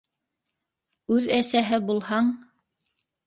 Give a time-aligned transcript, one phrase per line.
[1.17, 2.31] Үҙ әсәһе булһаң...